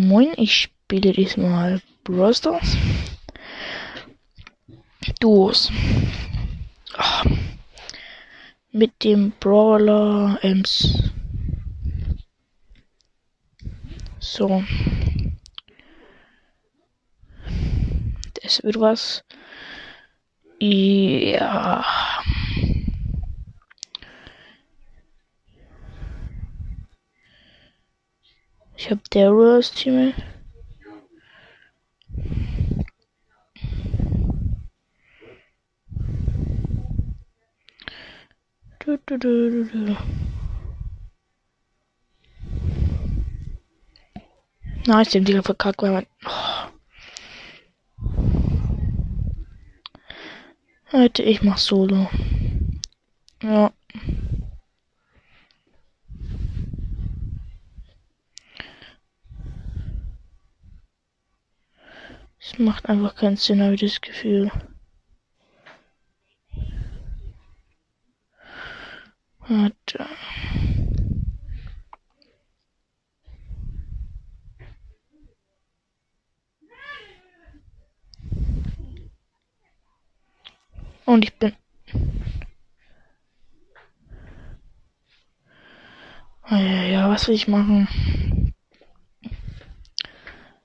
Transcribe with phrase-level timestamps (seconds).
[0.00, 2.30] Moin, ich spiele diesmal Brawl.
[5.18, 5.72] Duos.
[6.94, 7.24] Ah.
[8.70, 11.10] Mit dem Brawler Ems.
[14.20, 14.62] So.
[18.40, 19.24] Das wird was.
[20.60, 21.84] Ja.
[28.78, 30.14] Ich hab Daryl als Team.
[38.78, 39.96] Du, du, du, du,
[44.86, 46.06] Na, ich den Deal verkackt, weil man.
[46.24, 46.68] Oh.
[50.92, 52.08] Leute, ich mach Solo.
[53.42, 53.72] Ja.
[62.50, 64.50] Es macht einfach keinen Sinn, habe ich das Gefühl.
[69.40, 70.06] Warte.
[81.04, 81.52] Und ich bin.
[86.50, 88.54] Ja, ja, was will ich machen?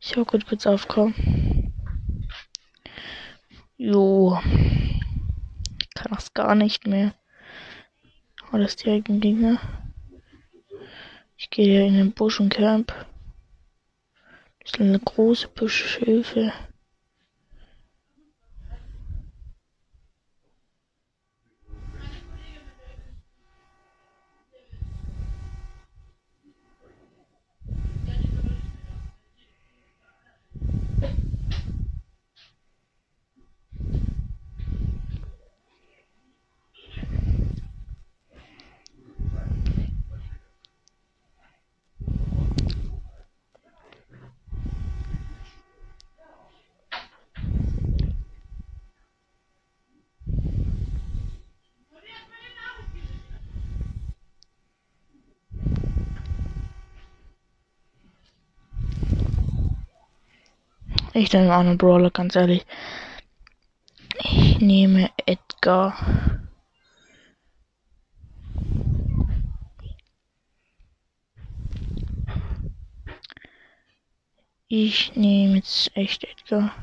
[0.00, 1.55] Ich hau kurz kurz aufkommen.
[3.78, 4.40] Jo.
[5.80, 7.14] Ich kann das gar nicht mehr.
[8.52, 9.60] Ist direkt ein Gegner.
[11.36, 12.88] Ich gehe hier in den Busch und Camp.
[14.60, 16.54] Das ist eine große Buschhilfe.
[61.16, 62.66] Ich nehme auch einen Brawler, ganz ehrlich.
[64.22, 65.96] Ich nehme Edgar.
[74.68, 76.74] Ich nehme jetzt echt Edgar.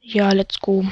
[0.00, 0.84] Ja, let's go.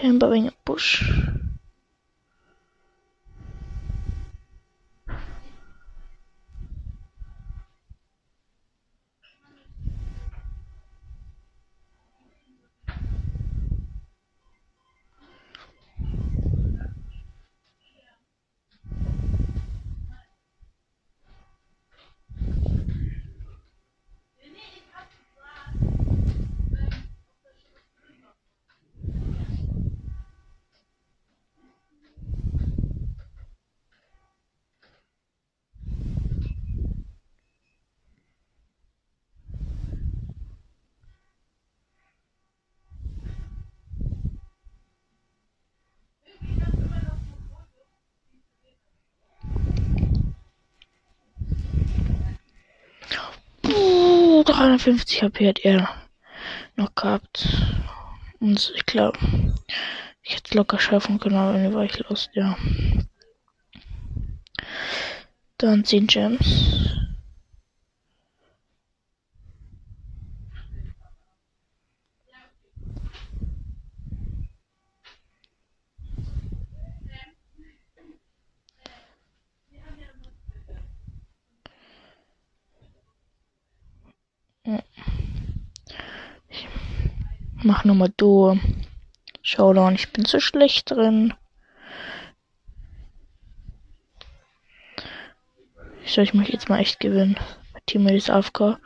[0.00, 0.50] Camper in
[54.60, 55.88] 350 HP hat er
[56.76, 57.48] noch gehabt.
[58.40, 59.18] Und ich glaube,
[60.22, 62.58] ich hätte es locker schaffen können, aber irgendwie war ich lost, ja.
[65.56, 66.90] Dann 10 Gems.
[86.48, 86.68] Ich
[87.62, 88.58] mach nochmal Duo.
[89.42, 91.34] Showdown, ich bin zu schlecht drin.
[96.04, 97.38] Ich soll ich mich jetzt mal echt gewinnen.
[97.72, 98.78] Mein Teammate ist AFK.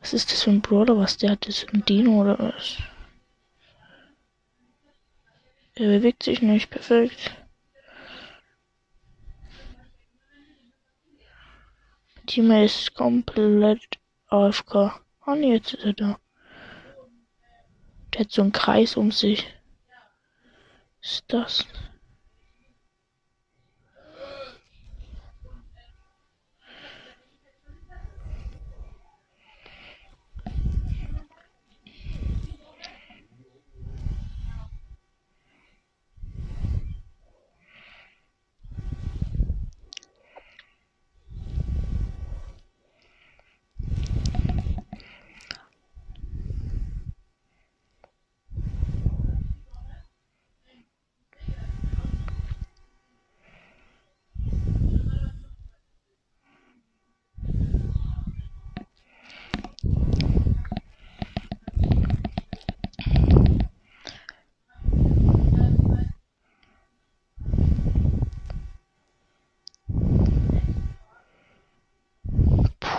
[0.00, 0.96] Was ist das für ein Brawler?
[0.98, 1.46] Was der hat?
[1.46, 2.78] Das ist ein Dino oder was?
[5.74, 7.36] Er bewegt sich nicht perfekt.
[12.26, 15.00] Team ist komplett AFK.
[15.20, 16.18] Ah, nee, jetzt ist er da.
[18.16, 19.46] Der hat so einen Kreis um sich.
[21.02, 21.66] Was ist das?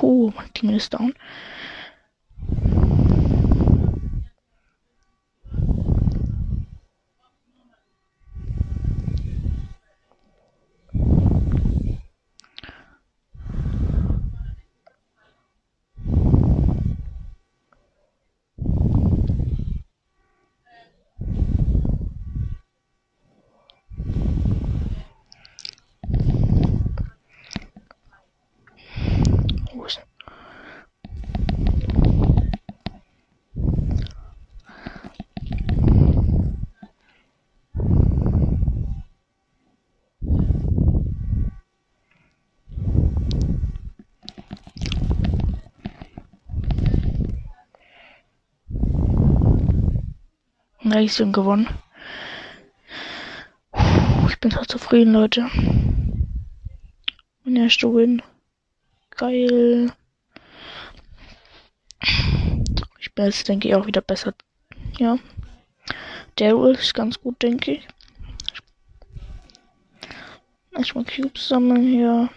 [0.08, 1.14] Puh, mein Team ist down.
[29.74, 30.08] Wo ist er?
[50.98, 51.68] Und gewonnen.
[54.30, 55.48] Ich bin so zufrieden, Leute.
[57.44, 58.24] Mein erster Win.
[59.12, 59.92] Geil.
[63.00, 64.34] Ich bin jetzt, denke ich, auch wieder besser.
[64.98, 65.20] Ja.
[66.38, 67.88] Daryl ist ganz gut, denke ich.
[70.76, 72.30] Erstmal Cubes sammeln hier.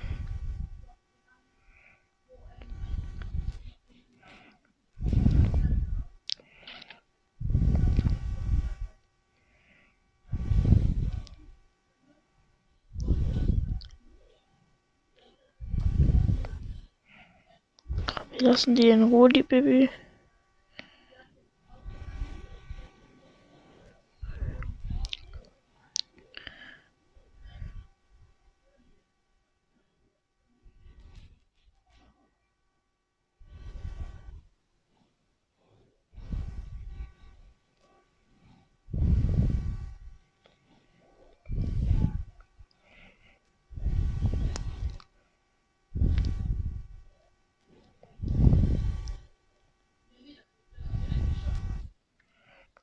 [18.41, 19.91] Lassen die in Ruhe, die Baby.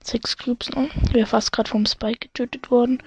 [0.08, 0.90] Sechs Cubes noch.
[1.12, 3.04] Wäre fast gerade vom Spike getötet worden.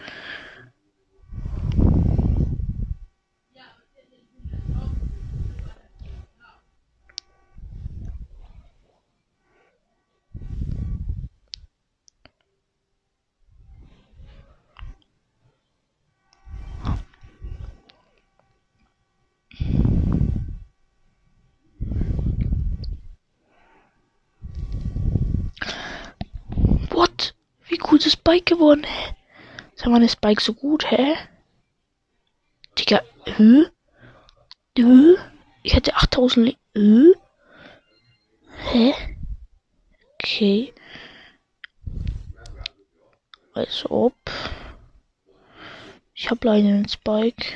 [28.00, 28.84] Wie gut ist Spike geworden?
[28.84, 29.14] Hä?
[29.74, 31.18] Sag mal, ist Spike so gut, hä?
[32.78, 33.70] Digga, hä?
[34.78, 35.16] Hä?
[35.62, 37.12] Ich hatte 8000 Le hä?
[38.72, 38.94] Hä?
[40.14, 40.72] Okay.
[43.52, 44.14] Als ob.
[46.14, 47.52] Ich hab leider einen Spike.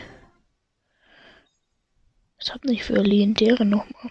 [2.37, 4.11] Was hab nicht für Legendäre nochmal?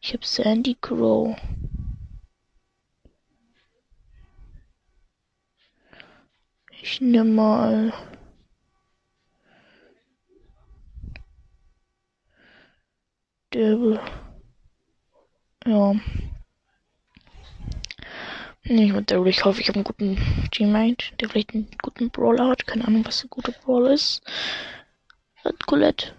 [0.00, 1.36] Ich hab Sandy Crow.
[6.86, 7.94] Ich nehme mal.
[13.54, 13.98] Devil.
[15.64, 15.94] Ja.
[18.64, 20.18] Nee, mit Devil, ich hoffe, ich habe einen guten
[20.50, 22.66] Teammate, der vielleicht einen guten Brawler hat.
[22.66, 24.22] Keine Ahnung, was ein guter Brawler ist.
[25.42, 26.14] Hat Colette.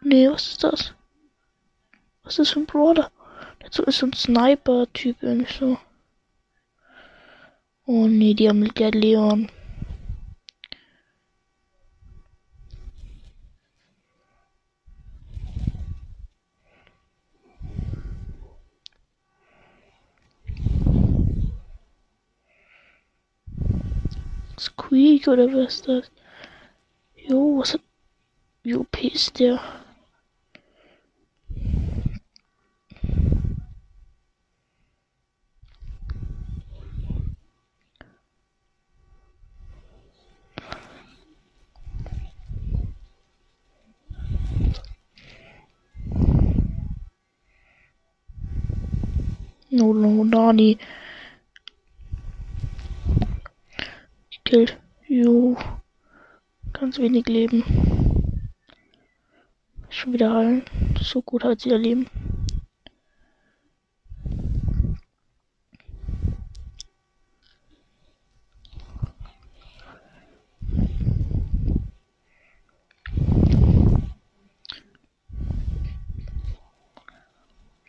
[0.00, 0.92] Nee, was ist das?
[2.24, 3.12] Was ist das für ein Brawler?
[3.60, 5.78] Dazu ist so ein Sniper-Typ irgendwie so.
[7.86, 9.52] Oh nee, die haben der Leon.
[24.78, 26.10] Squeak oder was ist das?
[27.16, 27.80] Jo, was hat.
[28.62, 29.60] Jo, P ist der.
[49.70, 50.78] No, no, Nani.
[54.48, 54.78] Killt.
[55.06, 55.58] Jo.
[56.72, 57.62] Ganz wenig Leben.
[59.90, 60.62] Schon wieder heilen.
[60.98, 62.06] So gut hat sie ihr Leben.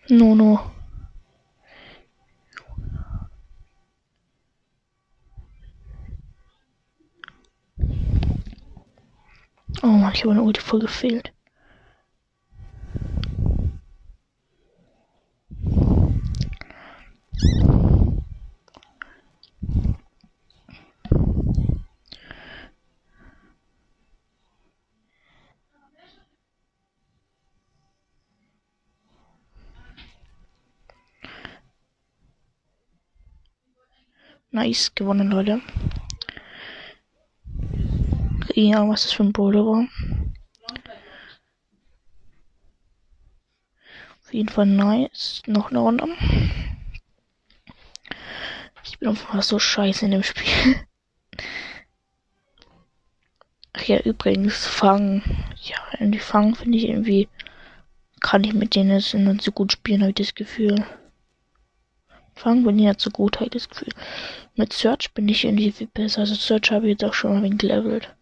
[0.10, 0.60] No, no.
[9.82, 11.32] Oh Mann, ich habe eine Ulti voll gefehlt.
[34.52, 35.62] Nice, gewonnen, Leute.
[38.62, 39.88] Ja, was das für ein Brawler war.
[44.22, 45.42] Auf jeden Fall nice.
[45.48, 46.06] Noch eine Runde.
[48.84, 50.76] Ich bin einfach so scheiße in dem Spiel.
[53.72, 55.24] Ach ja, übrigens, Fangen.
[55.64, 57.30] Ja, irgendwie Fangen finde ich irgendwie.
[58.20, 60.86] Kann ich mit denen jetzt nicht so gut spielen, habe ich das Gefühl.
[62.36, 63.94] Fangen bin ich nicht so gut, habe ich das Gefühl.
[64.56, 66.20] Mit Search bin ich irgendwie viel besser.
[66.20, 68.14] Also Search habe ich jetzt auch schon mal wenig gelevelt.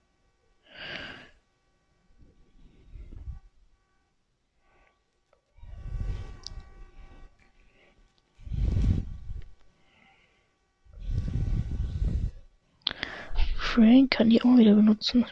[13.77, 15.24] Frank kann die auch wieder benutzen.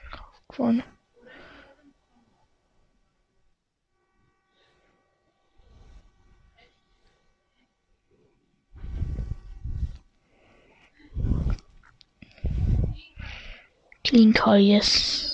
[0.48, 0.84] Aufgefallen.
[14.04, 15.25] Clean Call, yes.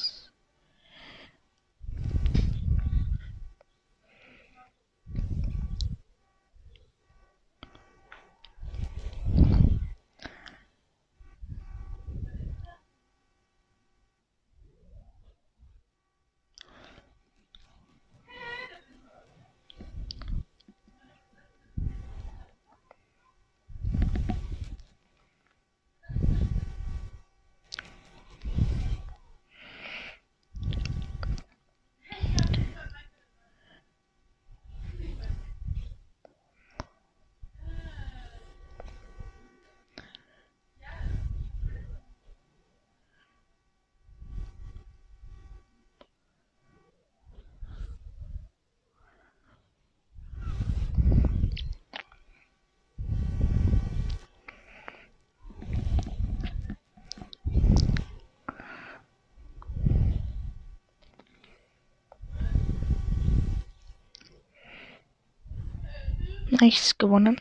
[66.51, 67.37] Nice gewonnen.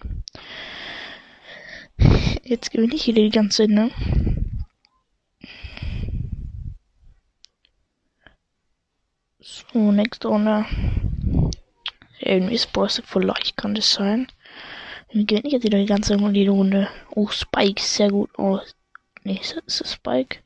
[2.44, 3.90] Jetzt gewinne ich wieder die ganze Zeit, ne?
[9.40, 10.64] So, nächste Runde.
[12.20, 13.24] Irgendwie ist Boss voll
[13.56, 14.28] kann das sein.
[15.12, 16.16] Dann gewinne ich jetzt wieder die ganze
[16.52, 16.88] Runde.
[17.10, 18.30] Oh, Spike, sehr gut.
[18.38, 18.60] Oh,
[19.24, 20.38] nee, ist das Spike?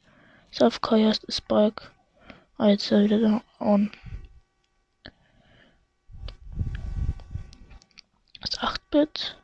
[0.51, 1.91] South Korea ist Spike.
[2.57, 3.91] Ah, jetzt er wieder on.
[8.45, 9.39] Das 8-Bit.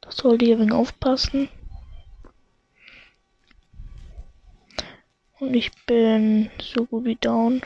[0.00, 1.50] Das sollte hier wegen aufpassen.
[5.38, 7.60] Und ich bin so gut wie down.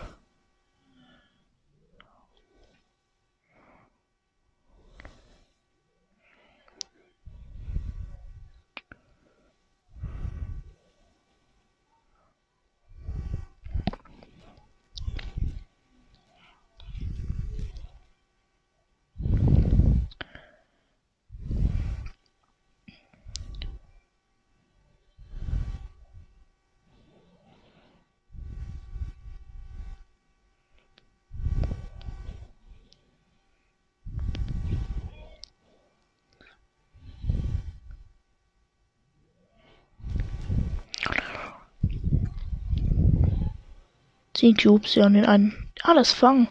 [44.35, 45.71] 10 Cubes, ja, den einen.
[45.83, 46.49] Alles fangen.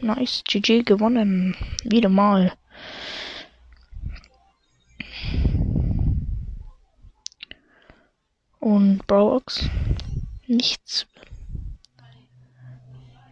[0.00, 1.56] Nice, GG gewonnen.
[1.82, 2.52] Wieder mal.
[8.60, 9.68] Und Brox.
[10.46, 11.06] Nichts.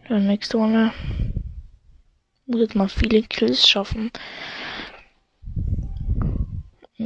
[0.09, 0.91] Der nächste Runde.
[2.45, 4.11] Muss jetzt mal viele Kills schaffen.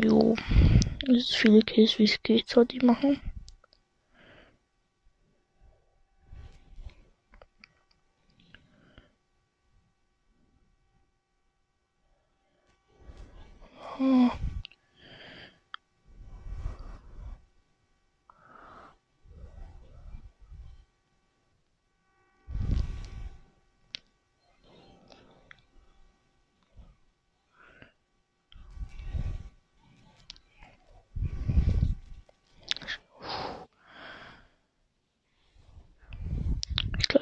[0.04, 0.36] Jo.
[1.06, 3.22] Das ist viele Kills, wie es geht, sollte ich machen.
[14.00, 14.32] Oh.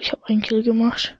[0.02, 0.14] Ich
[0.50, 1.16] Kill gemacht.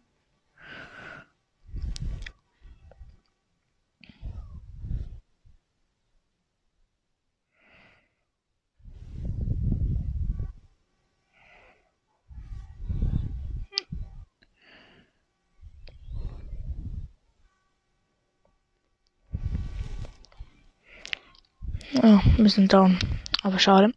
[21.92, 22.98] Ja, ein bisschen down.
[23.44, 23.94] Aber schade.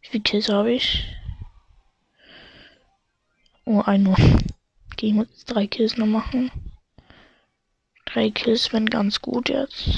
[0.00, 1.04] Wie viele Kills habe ich?
[3.66, 4.16] Oh, ein nur.
[5.02, 6.52] Ich muss jetzt drei Kills noch machen.
[8.04, 9.88] Drei Kills wären ganz gut jetzt.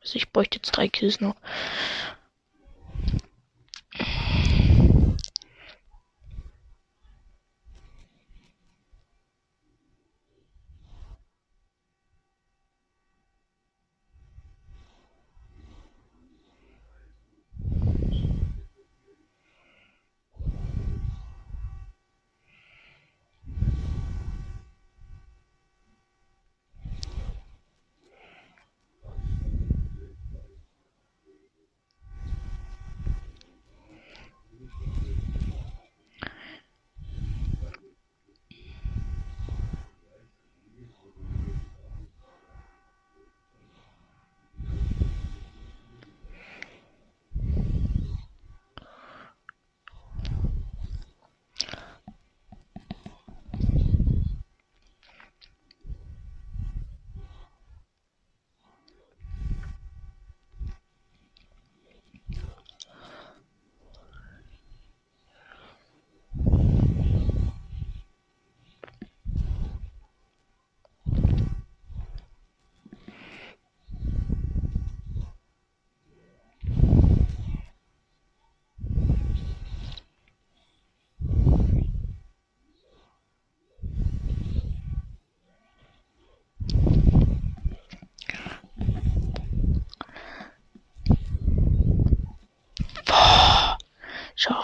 [0.00, 1.34] Also ich bräuchte jetzt drei Kills noch.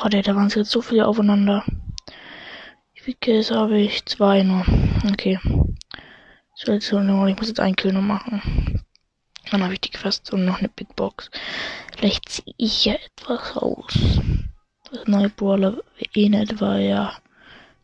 [0.01, 1.63] Schade, da waren es jetzt so viele aufeinander.
[3.05, 4.07] Wie Kills habe ich?
[4.07, 4.65] Zwei nur.
[5.11, 5.39] Okay.
[6.55, 8.83] So, jetzt, ich muss jetzt einen Kill noch machen.
[9.51, 11.31] Dann habe ich die Quest und noch eine Big Box.
[11.95, 13.93] Vielleicht ziehe ich ja etwas raus.
[14.91, 15.83] Das neue Brawler
[16.15, 17.19] eh nicht war ja.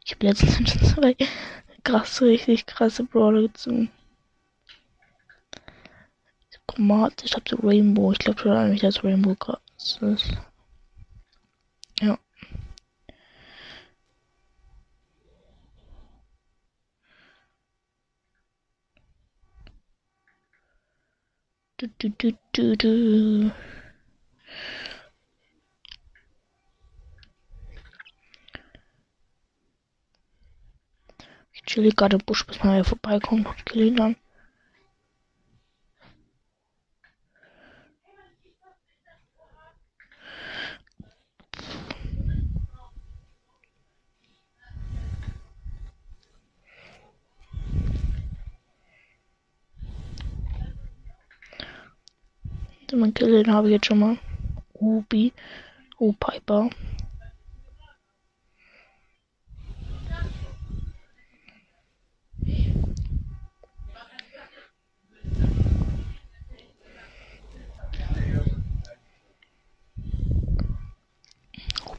[0.03, 1.17] Ich habe letztens schon zwei
[1.85, 3.91] krass, richtig krasse Brawler gezogen.
[6.67, 8.13] Chromatisch, ich habe so Rainbow.
[8.13, 9.61] Ich glaube schon eigentlich, dass Rainbow krass
[10.01, 10.33] ist.
[12.01, 12.19] Ja.
[21.79, 23.53] Du, du, du, du, du.
[31.53, 34.17] Ich chill gerade im Busch, bis man hier vorbeikommt und kill ihn dann.
[52.91, 54.19] Den Kill, den habe ich jetzt schon mal.
[54.75, 55.33] Ubi.
[55.99, 56.71] Oh, Piper.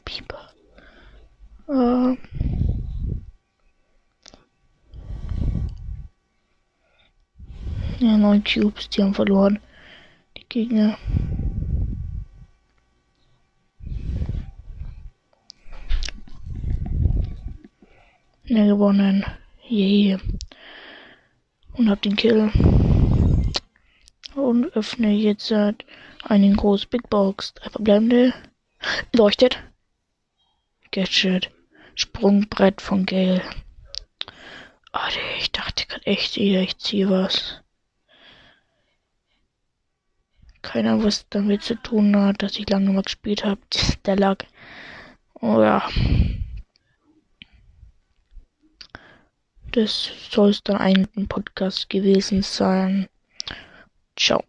[0.04, 0.48] Piper.
[1.68, 2.16] Äh.
[8.00, 9.58] Ja, neun Cubes, die haben verloren.
[10.48, 10.96] Gegner.
[18.44, 19.26] Ja, gewonnen.
[19.68, 20.18] Yay.
[21.74, 22.50] Und hab den Kill.
[24.34, 27.52] Und öffne jetzt einen großen Big Box.
[27.60, 28.32] Verbleibende.
[29.14, 29.58] Leuchtet.
[30.92, 31.50] Gadget.
[31.94, 33.42] Sprungbrett von Gale.
[35.38, 37.60] Ich dachte gerade echt, ich ziehe was.
[40.68, 43.58] Keiner, was damit zu tun hat, dass ich lange mal gespielt habe.
[44.04, 44.44] Der lag.
[45.40, 45.88] Oh ja.
[49.72, 53.08] Das soll es dann eigentlich ein Podcast gewesen sein.
[54.14, 54.44] Ciao.